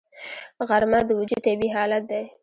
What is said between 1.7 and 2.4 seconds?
حالت دی